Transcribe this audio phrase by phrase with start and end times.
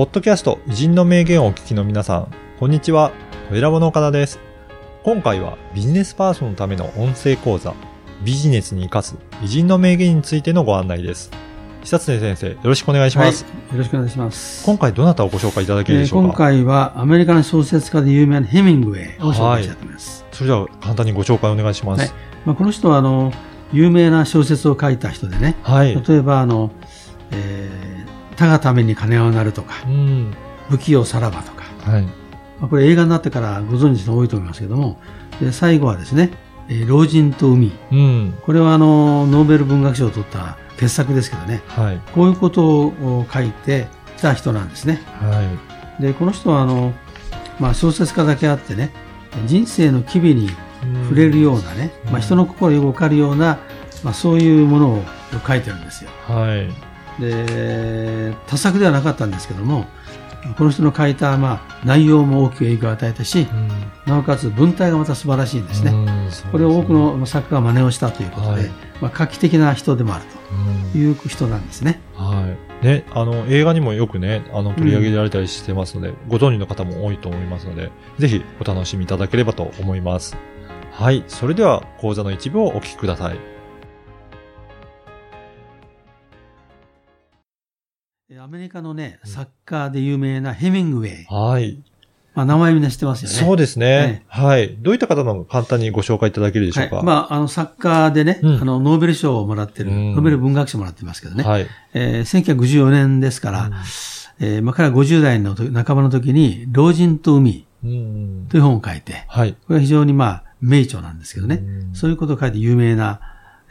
[0.00, 3.12] ポッドキャスト偉人の名言をお聞きの皆さん、こんにちは。
[3.50, 4.40] トイラボの岡田です。
[5.02, 7.74] 今回はビジネスパーソンのための音声講座、
[8.24, 11.30] ビジネスに生かす偉人の名言についてのご案内です。
[11.82, 13.44] 久常先生、よろしくお願いします。
[13.44, 14.64] はい、よろしくお願いします。
[14.64, 20.24] 今回どなたをご紹介いただけるでしょうか、えー今回はアメリカの小説家で有名なヘミングウェイを紹介したいと思います。
[20.32, 22.00] それでは簡単にご紹介お願いします。
[22.00, 22.10] はい
[22.46, 23.34] まあ、この人はあの
[23.70, 25.94] 有名な小説を書いた人でね、はい。
[25.94, 26.70] 例えばあの、
[27.32, 27.79] えー
[28.40, 30.34] 他がために金をなるとか、うん。
[30.70, 32.02] 不器用さらばとか、はい。
[32.02, 32.10] ま
[32.62, 34.98] あ、これ映画になってからご存知の人多いと思いますけども、
[35.40, 36.30] で最後はですね、
[36.68, 37.72] えー老人と海。
[37.92, 38.38] うん。
[38.42, 42.00] これはあのノーベル文学賞を取った傑作ですけどね、はい。
[42.14, 45.02] こういうことを書いてきた人なんですね。
[45.20, 45.58] は
[46.00, 46.94] でこの人はあの、
[47.58, 48.90] まあ、小説家だけあってね
[49.46, 50.50] 人生の機微にい。
[51.04, 53.58] 触れるようなね、うんまあ、人の心よくわかるような、
[54.02, 55.02] まあ、そういうものを
[55.46, 56.89] 書いてるんですよはい。
[57.20, 59.86] で多作ではなかったんですけども
[60.56, 63.68] この人の書いた、まあ、内容も大きく影響を与えたしうん
[64.06, 66.10] なおかつ文体がまた素晴らしいんですね、うん
[66.52, 68.68] これを多くの作家が真似をしたということで、はい
[69.00, 72.84] まあ、画期的な人でもあるうんという人なんですねはい。
[72.84, 80.36] ね、あの、映画にもよくね、あの、取り上げられたりしてますので、ご存知の方も多いと思いますので、ぜひお楽しみいただければと思います。
[80.92, 81.24] はい。
[81.28, 83.49] それでは、講座の一部をお聞きください。
[88.50, 91.82] メリカのね作家で有名なヘミングウェイ、はい。
[92.32, 94.76] まあ、名前みんな知ってますよねそうですね、はい。
[94.78, 96.96] どういった方なのか簡単にご紹介いただけるでしょうか？
[96.96, 101.66] はい、まあ、あの、作家でね、うんあの、ノーベル賞をもらってる、うんノーベル文学賞もらってますけどね、はい。
[101.92, 103.72] えー1954年ですから、うん
[104.38, 108.46] えーまあ、彼は50代の時半ばの時に、老人と海うん。
[108.48, 109.54] という本を書いて、はい。
[109.54, 113.20] これは非常にまあ、名著なんですけどね、うんそういうことを書いて有名な、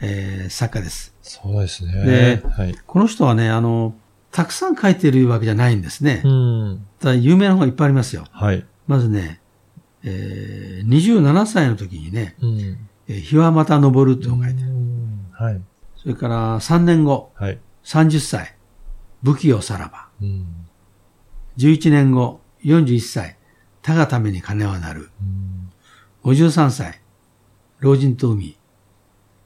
[0.02, 1.14] えー作家です。
[1.22, 1.92] そうですね。
[2.04, 2.74] ではい。
[2.86, 3.94] この人はね、あの、
[4.32, 6.22] たくさん書いてるわけじゃないんですね。
[6.24, 6.86] うん。
[6.98, 8.26] ただ有名な本がいっぱいありますよ。
[8.30, 8.64] はい。
[8.86, 9.40] まずね、
[10.04, 12.60] えー27歳の時にね、うん。
[13.08, 14.68] えー日はまた昇るっていう本を書いてる。
[14.68, 15.60] うんはい。
[15.96, 17.58] それから3年後、はい。
[17.84, 18.54] 30歳、
[19.22, 20.08] 武器をさらば。
[20.22, 20.46] うん。
[21.58, 23.36] 11年後、41歳、
[23.82, 25.10] 他がために金はなる。
[25.20, 25.70] うん
[26.22, 27.00] 53歳、
[27.80, 28.56] 老人と海。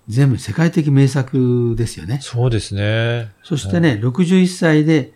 [0.09, 2.19] 全部世界的名作ですよね。
[2.21, 3.33] そうですね。
[3.43, 5.13] そしてね、61歳で、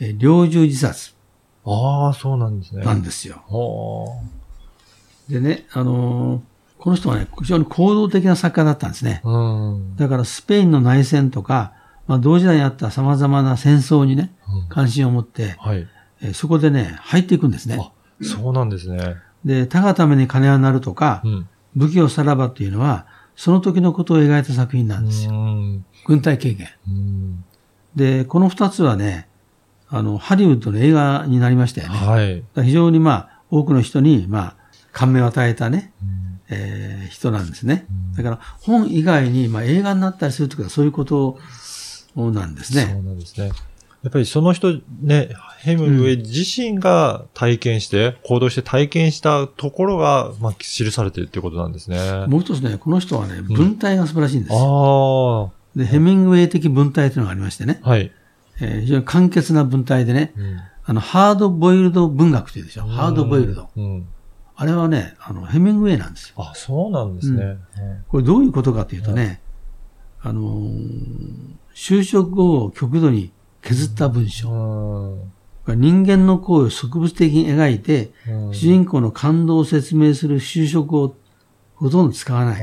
[0.00, 1.14] えー猟銃自殺
[1.64, 2.84] ああ、そうなんですね。
[2.84, 3.42] なんですよ。
[3.48, 4.22] は
[5.28, 6.40] でね、あのー
[6.78, 9.20] この人はね、非常に行動的な作家だったんですね。
[9.24, 9.28] あ。
[9.28, 9.96] うん。
[9.96, 11.72] だからスペインの内戦とか、
[12.06, 15.86] まあ、同時代にあった様々な戦争にね、うん関心を持って、はい。
[16.20, 17.78] えーそこでね、入っていくんですね。
[17.80, 17.90] あ、
[18.22, 19.16] そうなんですね。
[19.44, 21.48] で、他がために金はなるとか、うん。
[21.74, 25.32] 武器をさらばっていうのは、その時のことを描いた作品なんですよ。
[25.32, 25.84] うん。
[26.06, 26.68] 軍隊経験。
[26.88, 27.44] うん
[27.94, 29.26] で、この二つはね、
[29.88, 31.96] あの、ハリウッドの映画になりましたよね。
[31.96, 32.44] はい。
[32.54, 34.56] ら非常にまあ、多くの人に、まあ、
[34.92, 38.16] 感銘を与えたね、うんえー人なんですねうん。
[38.16, 41.38] だから、本以外に、まあ、映画になったりするとか、そういうこと
[42.16, 42.92] なんですそうね。
[42.94, 43.52] なんですね。
[44.06, 44.72] やっぱりその人、
[45.02, 51.98] ね、ヘムウェイ自身が体験して、行動して体験したところが、まあ、記されてるっていうことなんですね。
[51.98, 55.50] あもう一つね、この人はね、文体が素晴らしいんですよ。
[55.52, 55.76] あ。
[55.76, 58.12] で、ヘミングウェイ的文体というのがありましてね、はい。
[58.60, 62.86] えー非常に簡潔な文体でね、うんあの、ハードボイルド文学っていうでしょ。
[62.86, 63.68] ハードボイルド。
[63.76, 64.06] うん。
[64.54, 66.34] あれはね、あの、ヘミングウェイなんですよ。
[66.38, 67.42] あ、そうなんですね。
[67.42, 67.58] うん
[68.06, 69.40] これどういうことかというとね、
[70.22, 73.32] あのー就職後を極度に
[73.66, 74.48] 削った文章。
[75.66, 75.80] うん。
[75.80, 78.54] 人間の行為を植物的に描いて、うん。
[78.54, 81.16] 主人公の感動を説明する就職を
[81.74, 82.62] ほとんど使わない。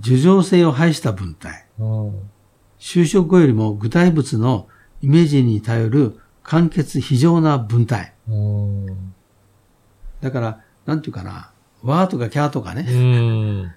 [0.00, 1.66] 叙情性を排した文体。
[1.80, 2.30] うん。
[2.78, 4.68] 就職後よりも具体物の
[5.02, 8.14] イメージに頼る簡潔非常な文体。
[8.28, 9.12] うん。
[10.20, 11.50] だから、なんていうかな、
[11.82, 12.86] わーとかキャーとかね、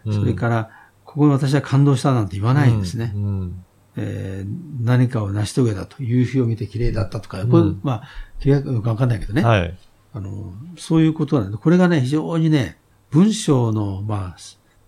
[0.06, 0.14] うん。
[0.14, 0.70] それから、
[1.04, 3.12] ここに私は感動したなんて言わないんですね。
[3.16, 3.66] うん
[3.98, 8.04] えー何かを成し遂げたと、夕日を見て綺麗だったとか、んこれ、まあ、
[8.40, 9.44] 綺麗かよくわかんないけどね。
[9.44, 9.78] はい。
[10.14, 12.78] あの、そういうことなんで、これがね、非常にね、
[13.12, 14.38] 文章の、まあ、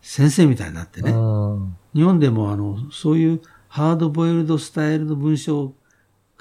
[0.02, 5.76] 先生みたいになってね、うん日本でも、あの、そういうハードボイルドスタイルの文章を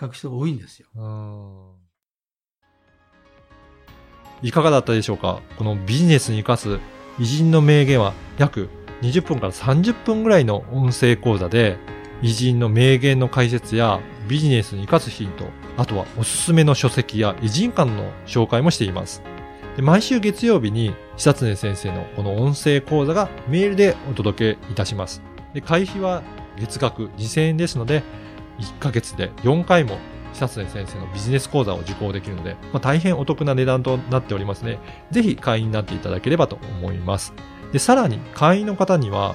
[0.00, 0.86] 書く人が多いんですよ。
[4.42, 5.40] いかがだったでしょうか？
[5.58, 6.80] このビジネスに生かす
[7.18, 8.68] 偉人の名言は約
[9.02, 11.76] 20分から30分ぐらいの音声講座で
[12.22, 15.46] 偉人の名言の解説やビジネスに生かすヒント、
[15.76, 19.22] あとはおすすめの書籍や偉人館の紹介もしています。
[19.76, 25.20] で毎週月曜日に久常先生のこの音声講座がメールでお届けいたします。
[25.52, 26.22] で会費は
[26.58, 28.04] 月額2000円ですので、
[28.60, 29.98] 1ヶ月で4回も
[30.32, 34.78] 久常先生のビジネス講座を受講できるので、まあ、大変お得な値段となっておりますね。
[35.10, 37.34] ぜひ会員になっていただければと思います。
[37.72, 39.34] で、さらに会員の方には、